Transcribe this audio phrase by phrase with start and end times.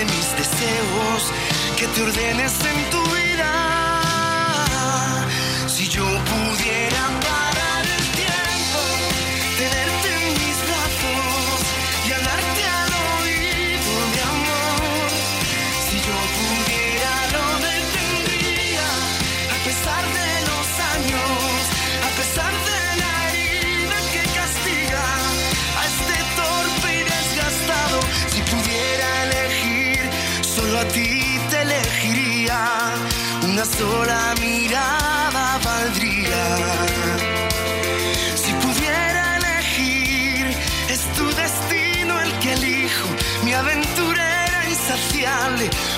[0.00, 1.22] de mis deseos,
[1.76, 3.52] que te ordenes en tu vida.
[5.66, 6.59] Si yo pudiera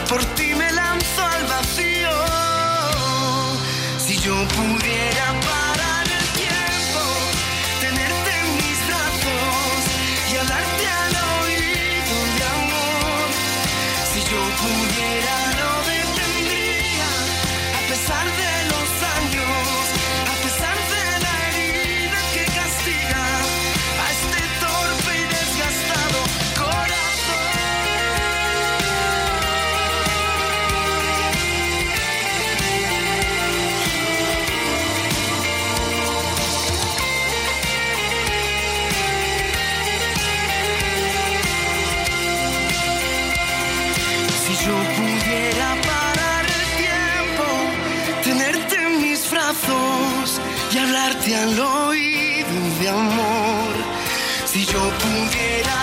[0.09, 0.52] por ti
[51.43, 53.75] al oído de amor.
[54.45, 55.82] Si yo pudiera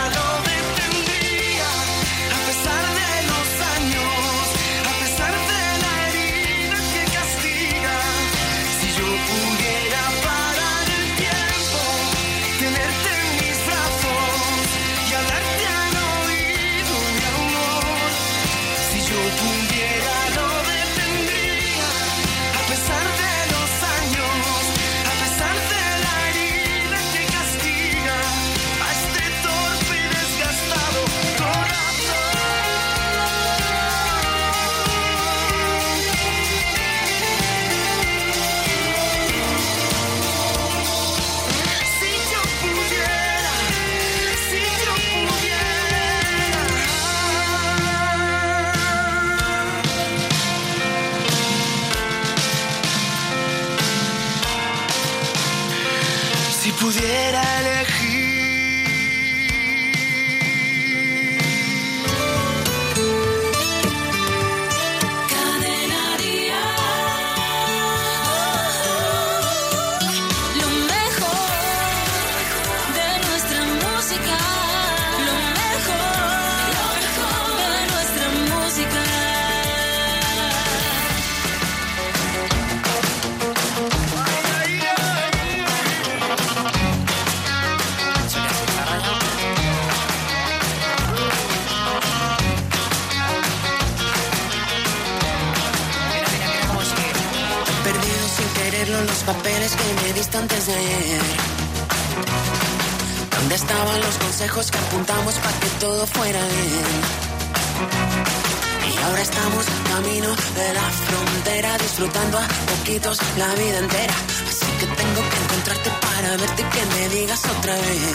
[110.19, 114.13] camino de la frontera, disfrutando a poquitos la vida entera.
[114.49, 118.13] Así que tengo que encontrarte para verte y que me digas otra vez.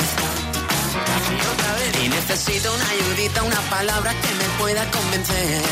[2.02, 5.62] Y necesito una ayudita, una palabra que me pueda convencer.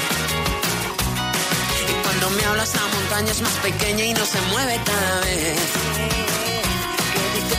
[1.91, 5.61] Y cuando me hablas la montaña es más pequeña y no se mueve cada vez.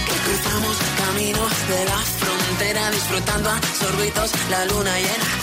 [0.07, 5.42] Que cruzamos el camino de la frontera disfrutando a sorbitos la luna llena.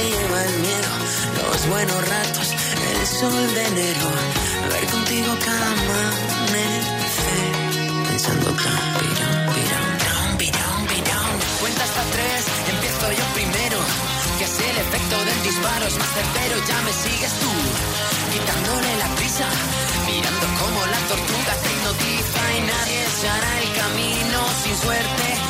[0.00, 0.92] Se lleva el miedo,
[1.42, 2.48] los buenos ratos,
[2.90, 4.08] el sol de enero,
[4.72, 7.50] ver contigo cada amanecer,
[8.08, 10.60] pensando tan pirón.
[11.60, 12.42] Cuenta hasta tres,
[12.72, 13.78] empiezo yo primero,
[14.38, 17.50] que es el efecto del disparo, es más certero, ya me sigues tú,
[18.32, 19.48] quitándole la prisa
[20.06, 25.49] mirando como la tortuga te hipnotiza y nadie se hará el camino sin suerte.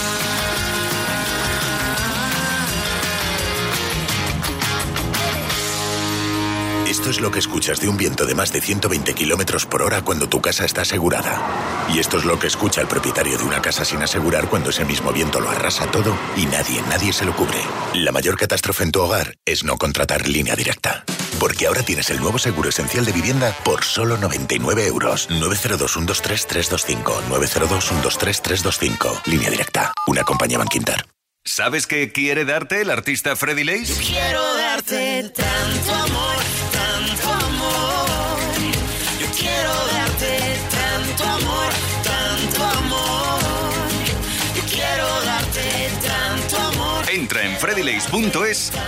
[7.01, 10.03] Esto es lo que escuchas de un viento de más de 120 kilómetros por hora
[10.03, 11.87] cuando tu casa está asegurada.
[11.91, 14.85] Y esto es lo que escucha el propietario de una casa sin asegurar cuando ese
[14.85, 17.57] mismo viento lo arrasa todo y nadie, nadie se lo cubre.
[17.95, 21.03] La mayor catástrofe en tu hogar es no contratar línea directa.
[21.39, 25.27] Porque ahora tienes el nuevo seguro esencial de vivienda por solo 99 euros.
[25.31, 27.03] 902-123-325.
[27.31, 29.21] 902-123-325.
[29.25, 29.91] Línea directa.
[30.05, 31.07] Una compañía Banquintar.
[31.43, 33.95] ¿Sabes qué quiere darte el artista Freddy Lace?
[34.05, 36.35] quiero darte tanto amor,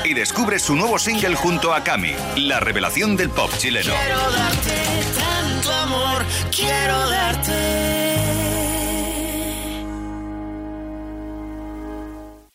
[0.05, 3.94] Y descubre su nuevo single junto a Cami, la revelación del pop chileno.
[3.94, 4.73] Quiero darte
[5.19, 7.62] tanto amor, quiero darte.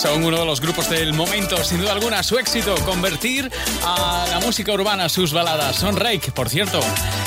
[0.00, 3.50] son uno de los grupos del momento, sin duda alguna, su éxito, convertir
[3.84, 5.76] a la música urbana sus baladas.
[5.76, 6.80] Son Rake, por cierto.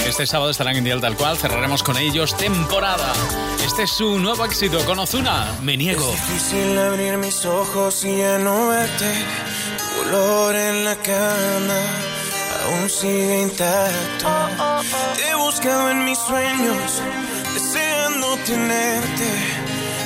[0.07, 3.13] Este sábado estarán en Dial Tal Cual, cerraremos con ellos temporada.
[3.63, 6.11] Este es su nuevo éxito con Ozuna, Me Niego.
[6.13, 9.13] Es difícil abrir mis ojos y ya no verte.
[9.77, 11.79] Tu olor en la cama
[12.65, 14.27] aún sigue intacto.
[15.15, 17.01] Te he buscado en mis sueños,
[17.53, 19.29] deseando tenerte.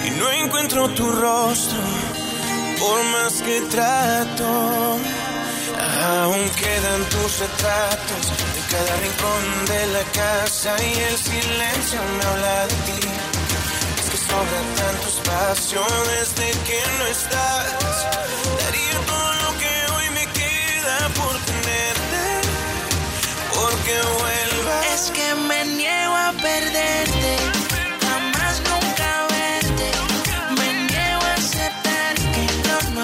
[0.05, 2.16] Y no encuentro tu rostro
[2.79, 4.97] por más que trato.
[6.03, 8.23] Aún quedan tus retratos
[8.57, 13.07] en cada rincón de la casa y el silencio me habla de ti.
[13.99, 15.81] Es que sobra tanto espacio
[16.13, 18.05] desde que no estás.
[18.63, 22.23] Daría todo lo que hoy me queda por tenerte,
[23.53, 24.87] porque vuelva.
[24.93, 27.56] Es que me niego a perderte.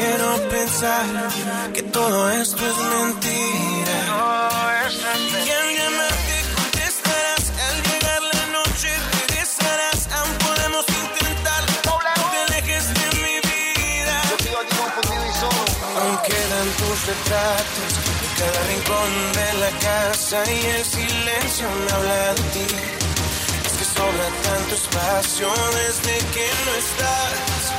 [0.00, 1.06] Quiero pensar
[1.74, 3.96] que todo esto es mentira.
[5.44, 7.44] Y al llamarte contestarás.
[7.66, 10.00] Al llegar la noche regresarás.
[10.18, 11.62] Aún podemos intentar.
[11.86, 11.98] No
[12.30, 14.16] te alejes de mi vida.
[15.98, 17.92] Aún quedan tus retratos.
[18.24, 22.66] En cada rincón de la casa y el silencio me habla de ti.
[23.66, 25.48] Es que sobra tanto espacio
[25.80, 27.77] desde que no estás.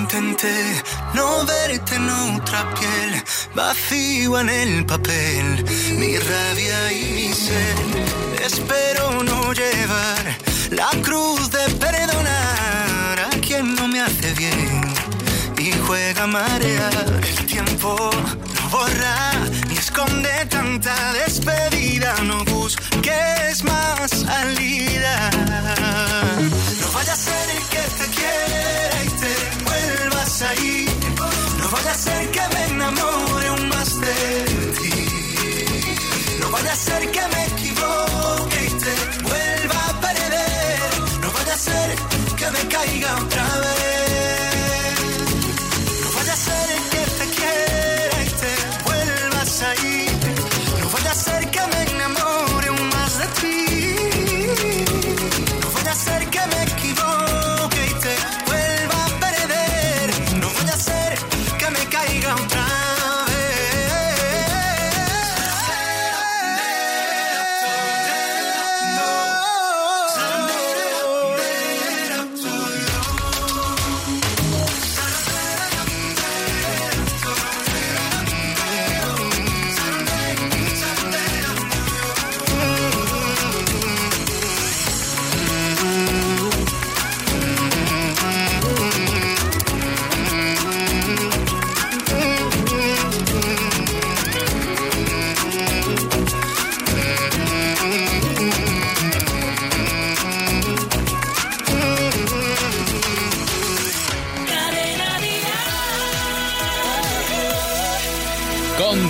[0.00, 0.82] Intenté
[1.14, 3.22] no verte en otra piel,
[3.54, 5.64] vacío en el papel,
[5.98, 7.78] mi rabia y mi sed.
[8.42, 10.24] Espero no llevar
[10.70, 14.80] la cruz de perdonar a quien no me hace bien
[15.58, 17.20] y juega marear.
[17.22, 18.10] El tiempo
[18.54, 19.32] no borra
[19.80, 20.94] esconde tanta
[21.24, 25.30] despedida, no busques más salida.
[26.80, 29.34] No vaya a ser que te quiera y te
[29.64, 30.90] vuelvas a ir.
[31.58, 34.16] No vaya a ser que me enamore aún más de
[34.78, 34.92] ti.
[36.40, 38.94] No vaya a ser que me equivoque y te
[39.28, 40.90] vuelva a perder.
[41.22, 41.88] No vaya a ser
[42.38, 43.89] que me caiga otra vez.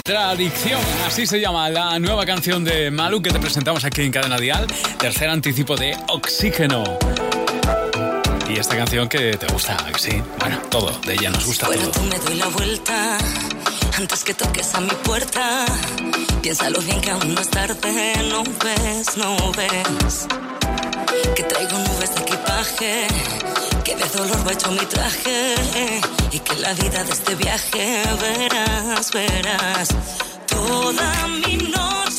[0.05, 4.39] Contradicción, así se llama la nueva canción de Malu que te presentamos aquí en Cadena
[4.39, 4.67] Dial,
[4.99, 6.85] tercer anticipo de Oxígeno.
[8.49, 11.67] Y esta canción que te gusta, ¿a que sí, bueno, todo, de ella nos gusta
[11.67, 11.93] Fuera todo.
[11.93, 13.19] tú me doy la vuelta
[13.99, 15.67] antes que toques a mi puerta.
[16.41, 18.15] Piénsalo bien que aún no es tarde.
[18.31, 20.27] No ves, no ves.
[21.37, 23.07] Que traigo nubes de equipaje.
[23.91, 25.57] Que de dolor va hecho mi traje.
[26.31, 29.89] Y que la vida de este viaje verás, verás.
[30.47, 32.10] Toda mi noche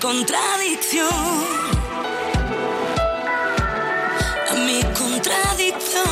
[0.00, 1.08] contradicción.
[4.50, 6.04] A mi contradicción.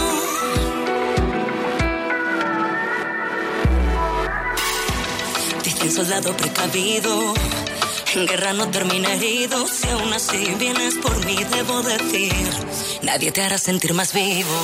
[5.65, 7.35] Dicen soldado precavido.
[8.15, 12.33] En guerra no termina herido, si aún así vienes por mí, debo decir,
[13.03, 14.57] nadie te hará sentir más vivo.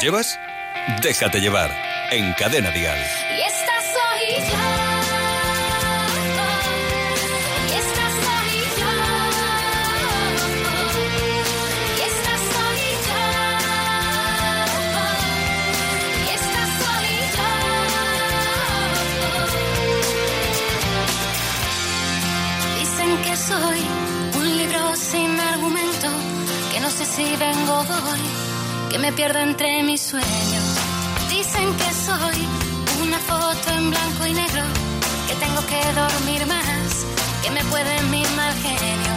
[0.00, 0.38] llevas?
[1.02, 1.70] Déjate llevar
[2.10, 2.98] en Cadena Dial.
[29.00, 30.64] me pierdo entre mis sueños.
[31.28, 32.48] Dicen que soy
[33.02, 34.62] una foto en blanco y negro,
[35.28, 37.06] que tengo que dormir más,
[37.42, 39.12] que me pueden mi mal genio.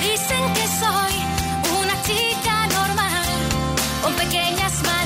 [0.00, 1.14] Dicen que soy
[1.80, 3.28] una chica normal,
[4.02, 4.97] con pequeñas manos.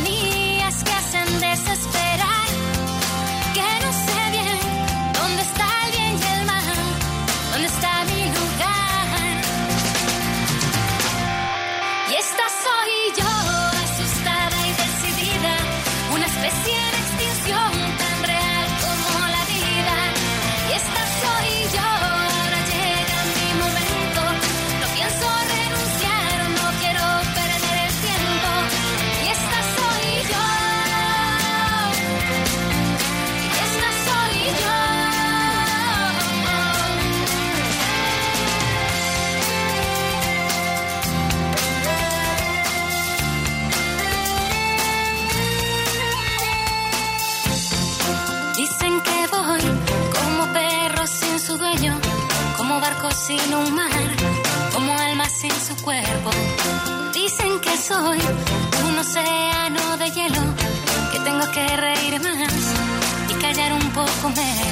[64.36, 64.71] man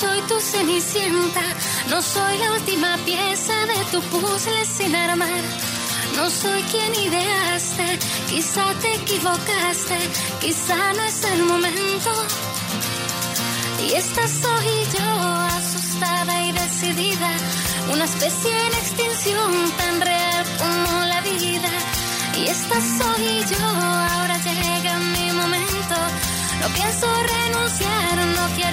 [0.00, 1.42] soy tu cenicienta,
[1.88, 5.44] no soy la última pieza de tu puzzle sin armar.
[6.16, 9.98] No soy quien ideaste, quizá te equivocaste,
[10.40, 12.10] quizá no es el momento.
[13.86, 15.10] Y esta soy yo,
[15.58, 17.30] asustada y decidida,
[17.92, 21.72] una especie en extinción tan real como la vida.
[22.38, 23.66] Y esta soy yo,
[24.12, 25.96] ahora llega mi momento,
[26.60, 28.65] no pienso renunciar, no quiero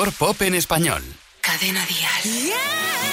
[0.00, 1.02] mejor pop en español.
[1.42, 2.24] Cadena Díaz.
[2.24, 3.09] Yeah.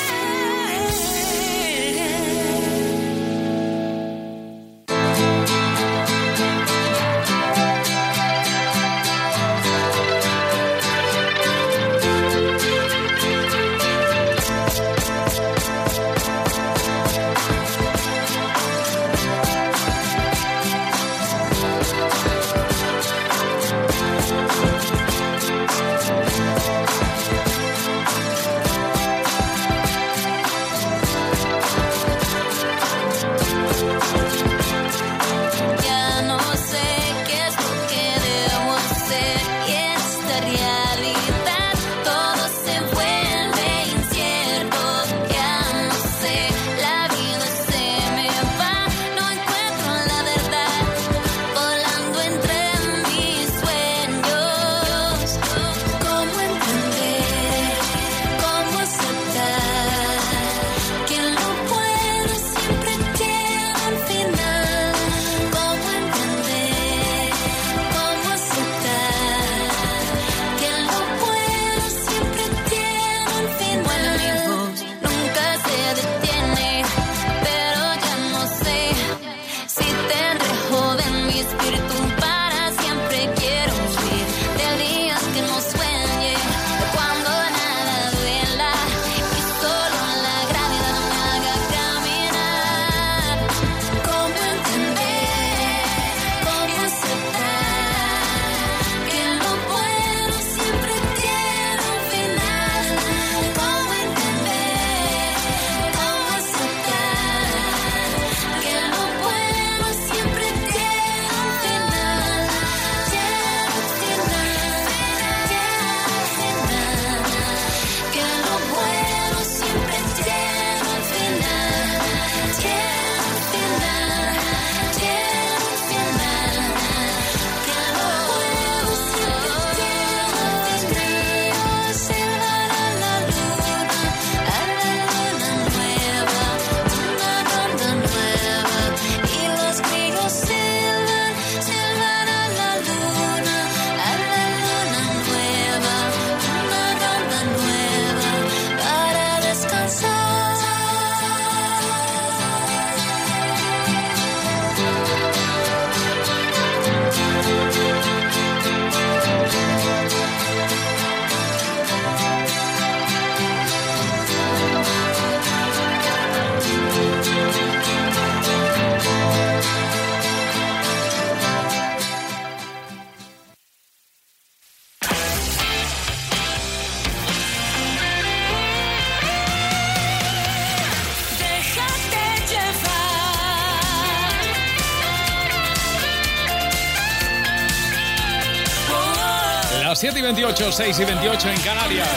[190.67, 192.09] 28, 6 y 28 en Canarias.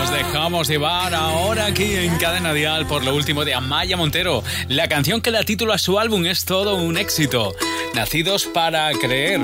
[0.00, 4.42] Nos dejamos llevar ahora aquí en Cadena Dial por lo último de Amaya Montero.
[4.68, 7.54] La canción que da título a su álbum es todo un éxito.
[7.94, 9.42] Nacidos para creer.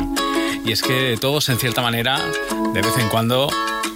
[0.64, 2.18] Y es que todos, en cierta manera,
[2.72, 3.50] de vez en cuando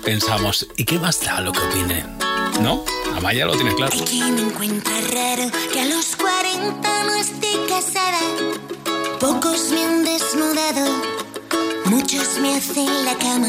[0.04, 2.18] pensamos, ¿y qué más da lo que opinen?
[2.60, 2.84] ¿No?
[3.16, 3.92] Amaya lo tiene claro.
[4.04, 8.20] que me encuentra raro que a los 40 no esté casada.
[9.18, 11.21] Pocos me han desnudado,
[12.12, 13.48] muchos me hacen la cama.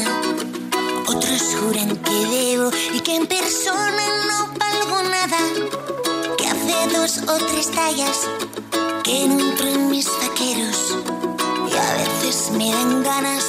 [1.06, 5.38] Otros juran que debo y que en persona no valgo nada.
[6.38, 8.20] Que hace dos o tres tallas
[9.02, 10.96] que no entro en mis vaqueros.
[11.70, 13.44] Y a veces me dan ganas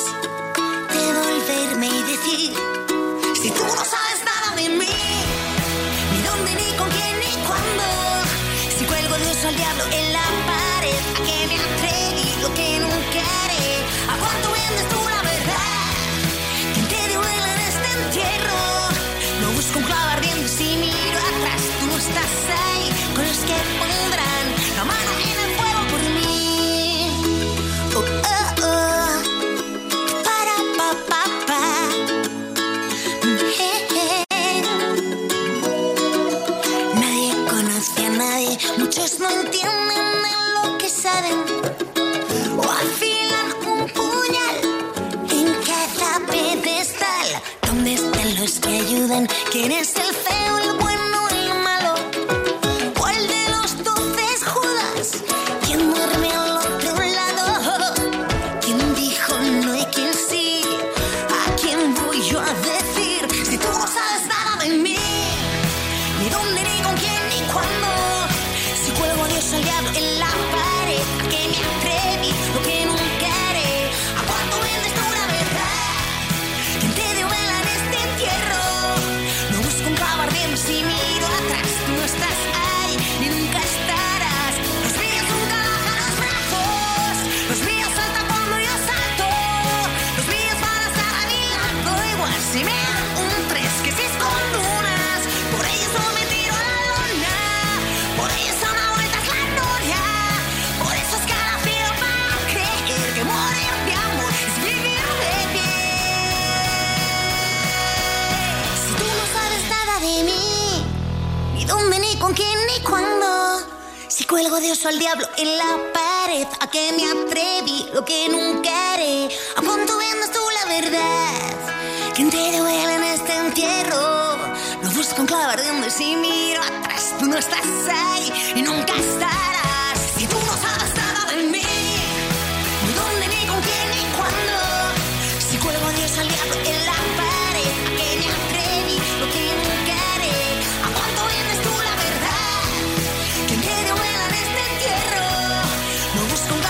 [0.93, 2.53] de volverme y decir:
[3.41, 4.95] Si tú no sabes nada de mí,
[6.11, 7.85] ni dónde, ni con quién, ni cuándo.
[8.77, 10.44] Si cuelgo de oso al diablo en la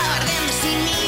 [0.08, 1.05] Mordemos sin miedo.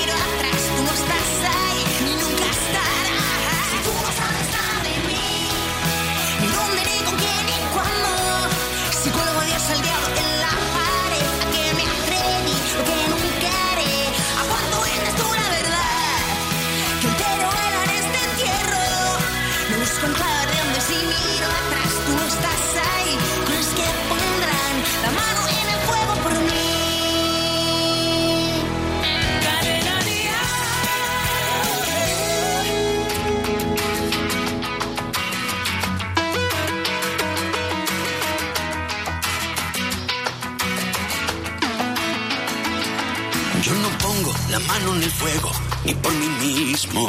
[45.88, 47.02] Ni por mí mismo.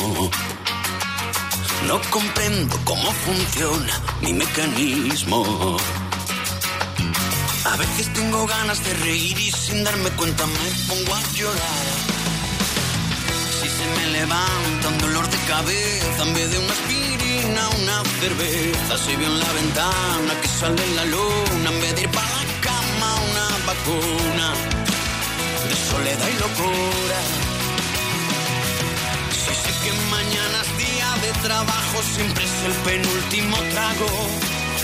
[1.89, 5.77] No comprendo cómo funciona mi mecanismo.
[7.73, 11.87] A veces tengo ganas de reír y sin darme cuenta me pongo a llorar.
[13.59, 18.93] Si se me levanta un dolor de cabeza en vez de una aspirina, una cerveza.
[19.05, 22.47] Si veo en la ventana que sale la luna en vez de ir para la
[22.69, 24.47] cama, una vacuna
[25.69, 27.48] de soledad y locura.
[29.89, 34.29] Que mañana es día de trabajo, siempre es el penúltimo trago.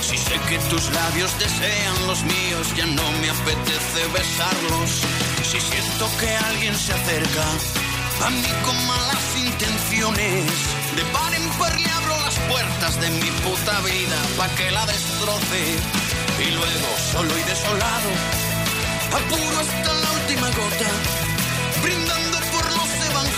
[0.01, 4.91] Si sé que tus labios desean los míos, ya no me apetece besarlos.
[5.43, 7.45] Si siento que alguien se acerca
[8.25, 10.47] a mí con malas intenciones,
[10.97, 14.87] de par en par le abro las puertas de mi puta vida pa' que la
[14.87, 15.63] destroce.
[16.47, 18.11] Y luego, solo y desolado,
[19.13, 20.91] apuro hasta la última gota,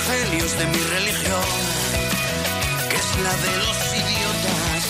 [0.07, 1.43] evangelios de mi religión,
[2.89, 4.85] que es la de los idiotas.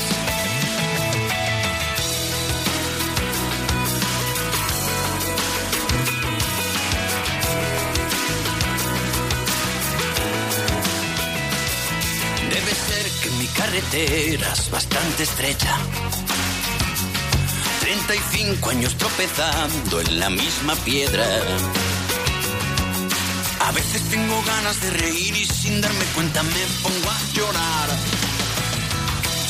[12.50, 15.76] Debe ser que mi carretera es bastante estrecha.
[17.80, 21.24] 35 años tropezando en la misma piedra.
[23.76, 27.88] A veces tengo ganas de reír y sin darme cuenta me pongo a llorar.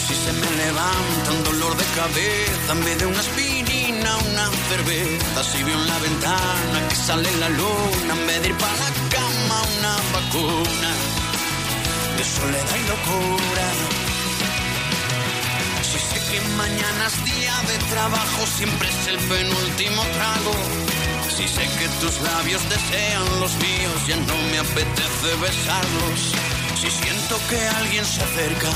[0.05, 5.44] Si se me levanta un dolor de cabeza vez de una aspirina, una cerveza.
[5.44, 9.62] Si veo en la ventana que sale la luna vez de ir para la cama,
[9.78, 10.90] una vacuna
[12.18, 13.66] de soledad y locura.
[15.82, 20.95] Si sé que mañana es día de trabajo, siempre es el penúltimo trago.
[21.37, 26.32] Si sé que tus labios desean los míos, ya no me apetece besarlos.
[26.80, 28.70] Si siento que alguien se acerca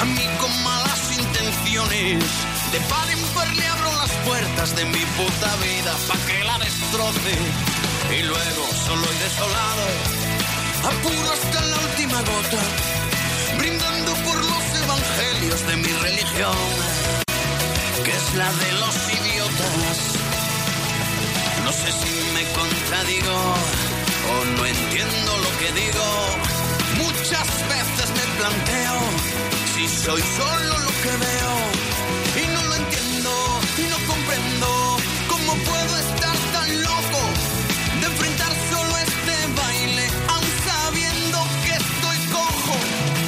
[0.00, 2.24] a mí con malas intenciones,
[2.72, 6.58] de par en par le abro las puertas de mi puta vida pa' que la
[6.58, 7.34] destroce.
[8.10, 9.86] Y luego solo y desolado,
[10.82, 12.62] apuro hasta la última gota,
[13.56, 16.58] brindando por los evangelios de mi religión,
[18.04, 20.27] que es la de los idiotas.
[21.68, 23.36] No sé si me contradigo
[24.32, 26.06] o no entiendo lo que digo.
[26.96, 28.96] Muchas veces me planteo
[29.74, 31.54] si soy solo lo que veo.
[32.40, 33.30] Y no lo entiendo
[33.76, 34.96] y no comprendo
[35.28, 37.20] cómo puedo estar tan loco
[38.00, 42.76] de enfrentar solo este baile, aun sabiendo que estoy cojo.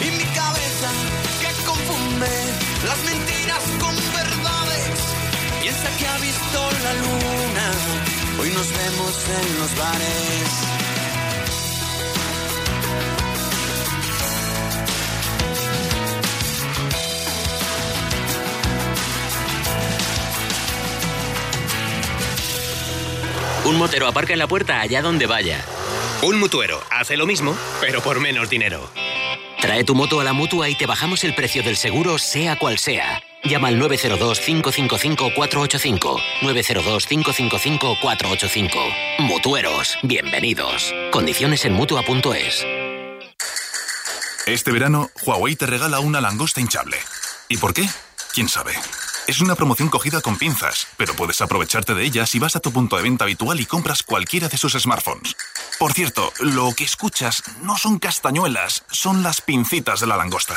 [0.00, 0.90] Y mi cabeza
[1.42, 2.32] que confunde
[2.88, 4.96] las mentiras con verdades.
[5.60, 8.19] Piensa que ha visto la luna.
[8.40, 10.70] Hoy nos vemos en los bares.
[23.66, 25.62] Un motero aparca en la puerta allá donde vaya.
[26.22, 28.90] Un mutuero hace lo mismo, pero por menos dinero.
[29.60, 32.78] Trae tu moto a la mutua y te bajamos el precio del seguro, sea cual
[32.78, 33.22] sea.
[33.44, 36.20] Llama al 902-555-485.
[36.42, 39.18] 902-555-485.
[39.20, 40.92] Mutueros, bienvenidos.
[41.10, 42.66] Condiciones en mutua.es.
[44.46, 46.98] Este verano, Huawei te regala una langosta hinchable.
[47.48, 47.88] ¿Y por qué?
[48.32, 48.72] ¿Quién sabe?
[49.26, 52.72] Es una promoción cogida con pinzas, pero puedes aprovecharte de ella si vas a tu
[52.72, 55.36] punto de venta habitual y compras cualquiera de sus smartphones.
[55.78, 60.56] Por cierto, lo que escuchas no son castañuelas, son las pincitas de la langosta.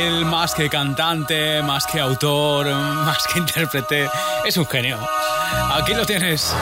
[0.00, 2.66] Él más que cantante, más que autor,
[3.06, 4.08] más que intérprete,
[4.46, 4.98] es un genio.
[5.72, 6.54] Aquí lo tienes.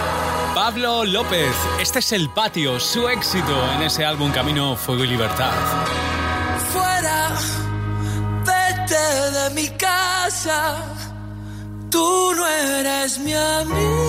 [0.54, 5.52] Pablo López, este es el patio, su éxito en ese álbum Camino, Fuego y Libertad.
[6.72, 7.30] Fuera,
[8.44, 10.76] vete de mi casa.
[11.90, 14.08] Tú no eres mi amiga.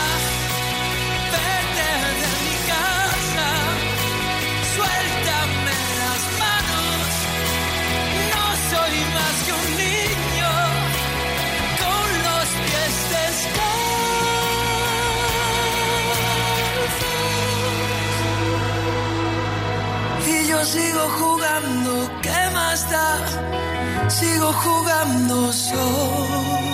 [20.71, 21.91] sigo jugando,
[22.21, 24.09] ¿qué más da?
[24.09, 26.70] Sigo jugando solo.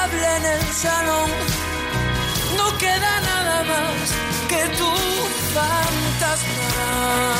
[0.00, 1.30] inevitable en el salón.
[2.56, 4.14] No queda nada más
[4.48, 4.90] que tu
[5.54, 7.39] fantasma.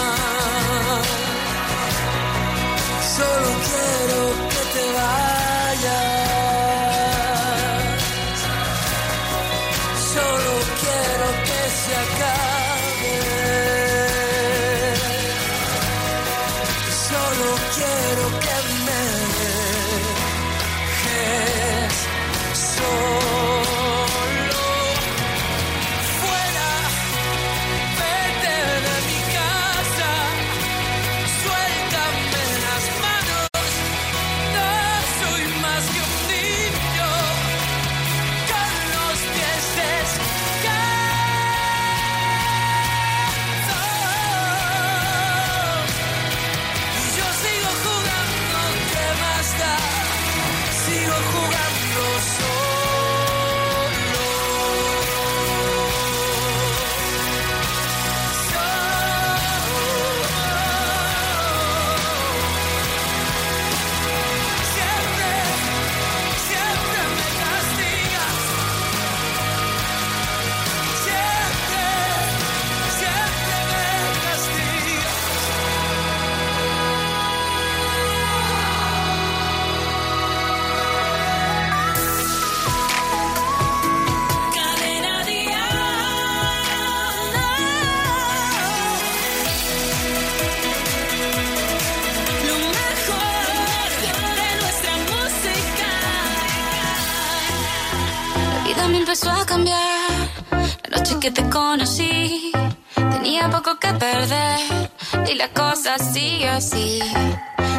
[101.20, 102.50] que te conocí.
[102.94, 104.90] Tenía poco que perder
[105.30, 107.00] y la cosa sigue así.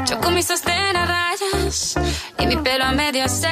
[0.07, 1.95] Yo con mi sostén a rayas
[2.37, 3.49] y mi pelo a medio se.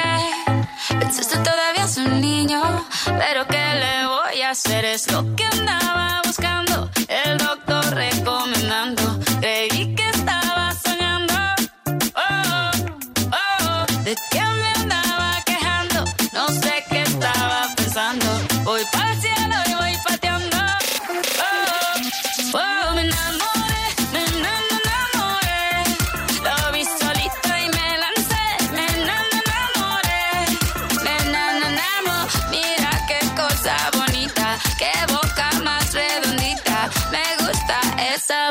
[1.00, 2.62] Pensaste todavía es un niño,
[3.04, 4.84] pero ¿qué le voy a hacer?
[4.84, 7.59] Es lo que andaba buscando, el doctor.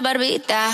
[0.09, 0.73] barbita.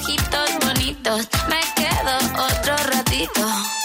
[0.00, 1.28] ojitos bonitos.
[1.48, 3.79] Me quedo otro ratito.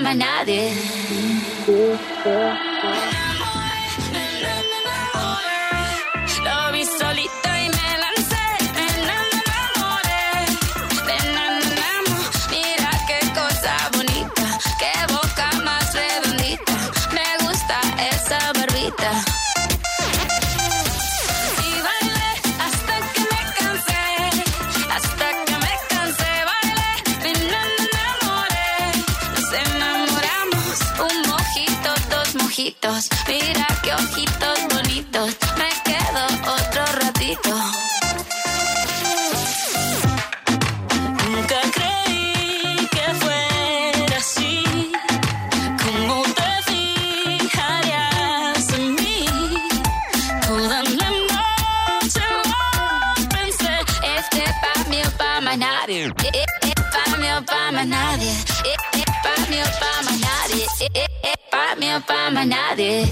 [0.00, 0.72] Más nadie.
[57.86, 58.30] Nadie.
[58.30, 60.64] Eh, eh, Pa' mí o pa' más nadie.
[60.80, 63.06] Eh, eh, eh, Pa' mí o pa' más nadie.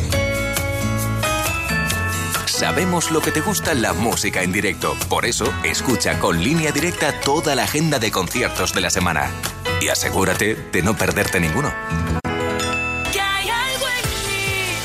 [2.46, 4.96] Sabemos lo que te gusta la música en directo.
[5.08, 9.30] Por eso, escucha con línea directa toda la agenda de conciertos de la semana.
[9.80, 11.72] Y asegúrate de no perderte ninguno.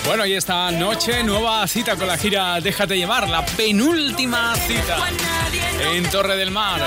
[0.06, 4.98] Bueno, y esta noche nueva cita con la gira Déjate llevar, la penúltima cita
[5.94, 6.82] en Torre del Mar,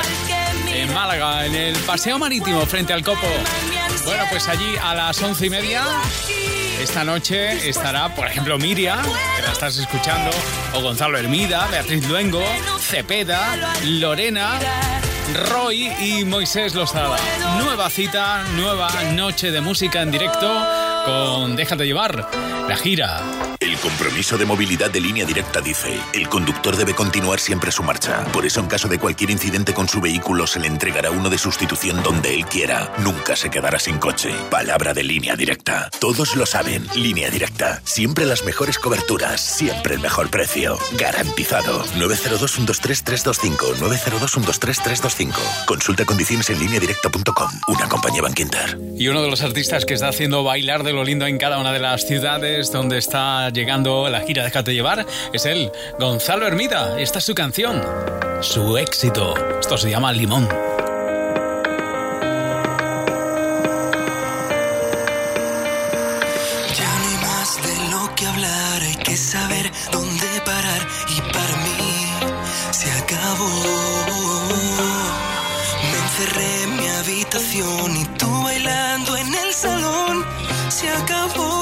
[0.74, 3.26] en Málaga, en el Paseo Marítimo frente al Copo.
[4.04, 5.84] Bueno, pues allí a las once y media
[6.84, 10.30] esta noche estará, por ejemplo, Miriam, que la estás escuchando,
[10.74, 12.42] o Gonzalo Hermida, Beatriz Luengo,
[12.78, 14.58] Cepeda, Lorena,
[15.50, 17.16] Roy y Moisés Lozada.
[17.58, 20.52] Nueva cita, nueva noche de música en directo
[21.06, 22.28] con Déjate llevar,
[22.68, 23.53] la gira.
[23.64, 28.22] El compromiso de movilidad de línea directa dice, el conductor debe continuar siempre su marcha.
[28.24, 31.38] Por eso en caso de cualquier incidente con su vehículo se le entregará uno de
[31.38, 32.92] sustitución donde él quiera.
[32.98, 34.34] Nunca se quedará sin coche.
[34.50, 35.88] Palabra de línea directa.
[35.98, 36.86] Todos lo saben.
[36.94, 37.80] Línea directa.
[37.84, 39.40] Siempre las mejores coberturas.
[39.40, 40.78] Siempre el mejor precio.
[40.98, 41.86] Garantizado.
[41.96, 43.76] 902-123-325.
[43.76, 45.64] 902-123-325.
[45.64, 47.50] Consulta condiciones en línea directa.com.
[47.68, 48.78] Una compañía Banquinter.
[48.98, 51.72] Y uno de los artistas que está haciendo bailar de lo lindo en cada una
[51.72, 57.00] de las ciudades donde está llegando la gira Déjate llevar es él, Gonzalo Hermida.
[57.00, 57.82] Esta es su canción,
[58.40, 59.34] su éxito.
[59.58, 60.46] Esto se llama Limón.
[66.76, 71.56] Ya no hay más de lo que hablar, hay que saber dónde parar y para
[71.64, 72.08] mí
[72.70, 73.48] se acabó.
[75.90, 80.26] Me encerré en mi habitación y tú bailando en el salón
[80.68, 81.53] se acabó.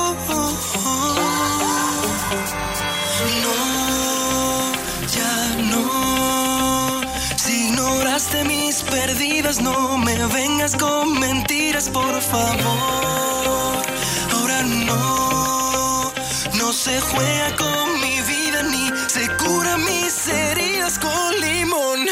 [9.61, 13.85] No me vengas con mentiras, por favor.
[14.33, 16.13] Ahora no,
[16.55, 22.07] no se juega con mi vida ni se cura mis heridas con limón.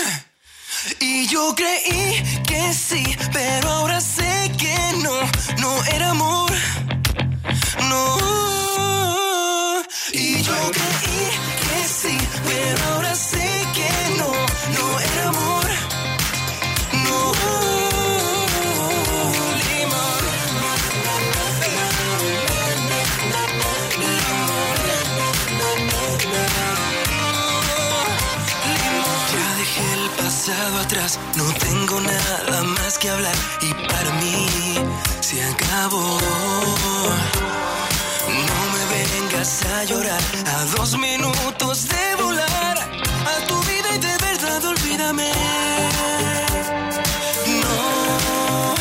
[0.99, 5.15] Y yo creí que sí, pero ahora sé que no,
[5.61, 6.51] no era amor.
[7.89, 8.30] No.
[31.01, 34.47] No tengo nada más que hablar y para mí
[35.21, 36.19] se acabó.
[38.29, 44.17] No me vengas a llorar a dos minutos de volar a tu vida y de
[44.19, 45.33] verdad olvídame.
[47.63, 48.75] No,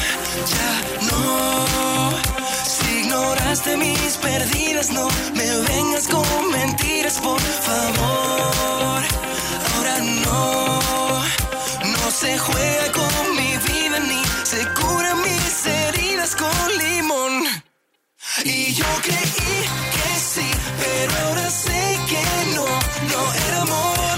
[0.54, 0.72] ya
[1.10, 2.12] no.
[2.66, 9.04] Si ignoraste mis perdidas, no me vengas con mentiras, por favor.
[9.74, 11.09] Ahora no
[12.20, 17.44] se juega con mi vida ni se cura mis heridas con limón.
[18.44, 19.60] Y yo creí
[19.96, 20.52] que sí,
[20.82, 22.24] pero ahora sé que
[22.56, 22.66] no,
[23.12, 24.18] no era amor.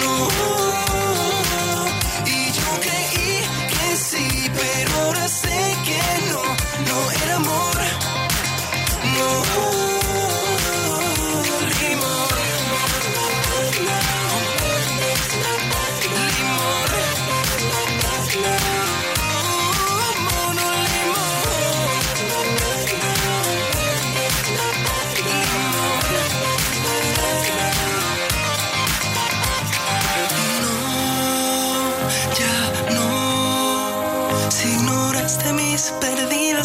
[0.00, 0.28] No.
[2.26, 3.38] Y yo creí
[3.72, 6.02] que sí, pero ahora sé que
[6.32, 6.42] no,
[6.88, 7.76] no era amor.
[9.16, 9.81] No.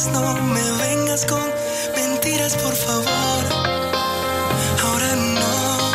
[0.06, 1.44] no me vengas con
[1.96, 3.44] mentiras, por favor.
[4.84, 5.92] Ahora no,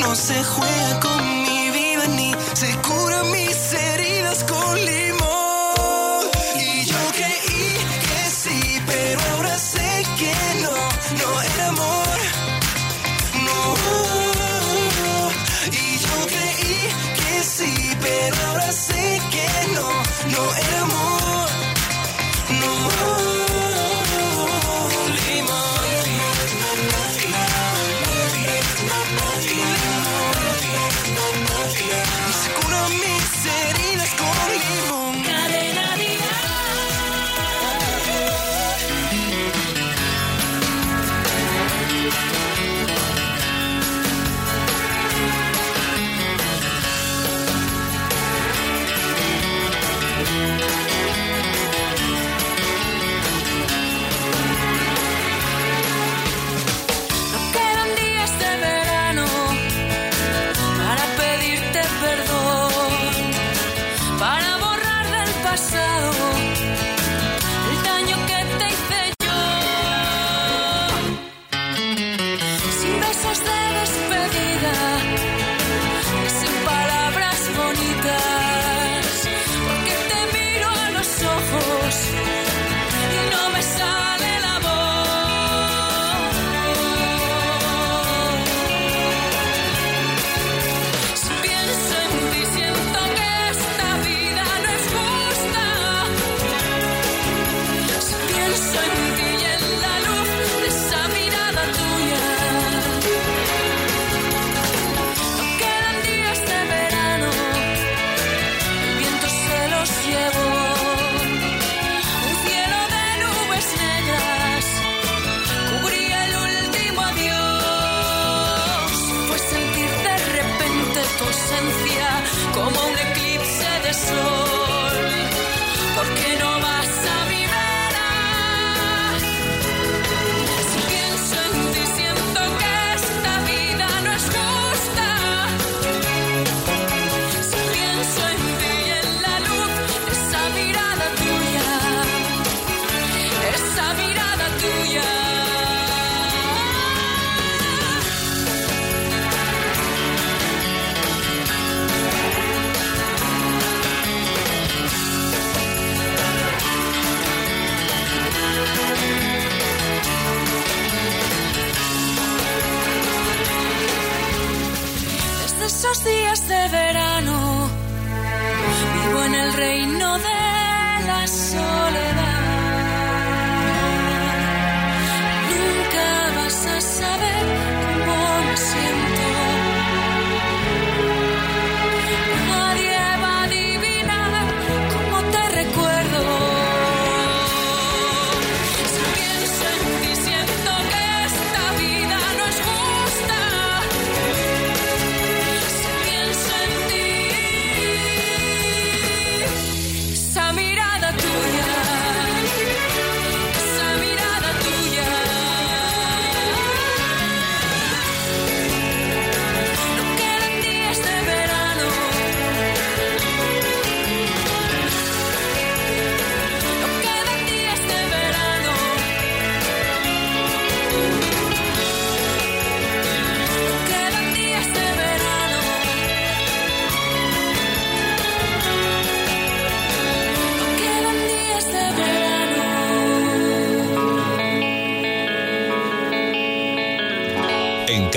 [0.00, 4.84] no se juega con mi vida ni se cura mis heridas con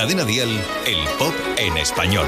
[0.08, 0.24] cadena
[0.86, 2.28] el pop en español.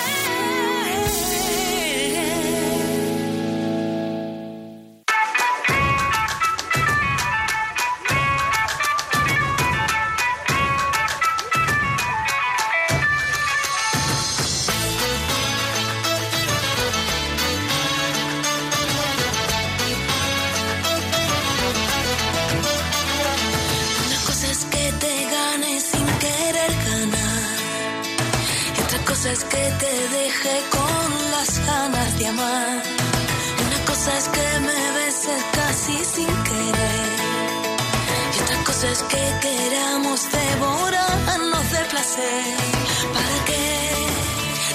[32.39, 37.09] Una cosa es que me beses casi sin querer.
[38.33, 42.55] Y otra cosa es que queramos devorarnos de placer.
[43.13, 43.95] ¿Para qué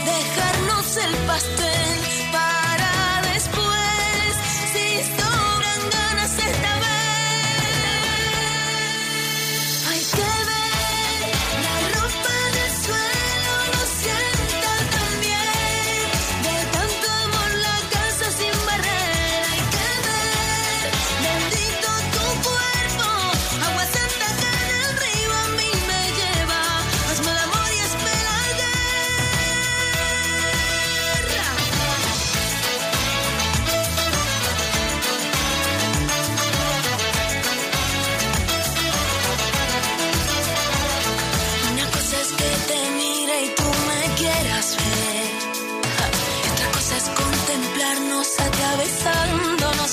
[0.04, 1.85] dejarnos el pastel?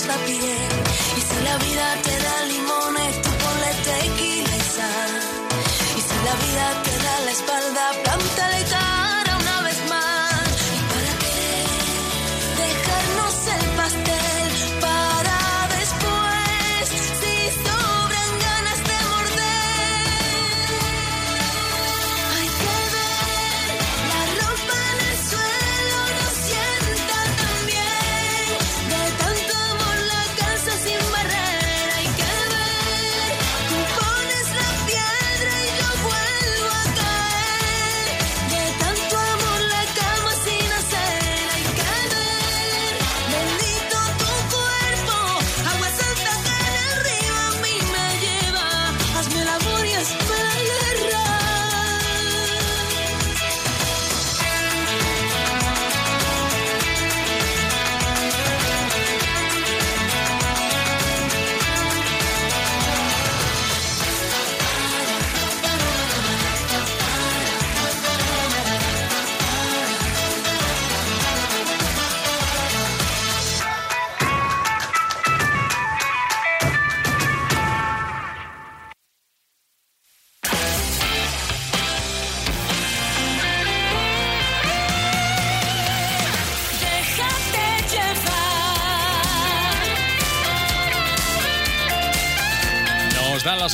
[0.04, 0.70] está bien.
[1.18, 2.23] Y si la vida te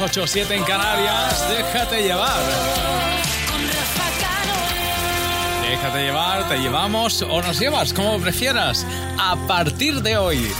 [0.09, 1.47] 8, 7 en Canarias.
[1.49, 2.41] Déjate llevar.
[5.61, 8.87] Déjate llevar, te llevamos o nos llevas, como prefieras,
[9.19, 10.51] a partir de hoy.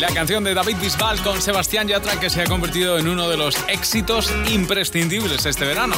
[0.00, 3.36] La canción de David Bisbal con Sebastián Yatra que se ha convertido en uno de
[3.36, 5.96] los éxitos imprescindibles este verano.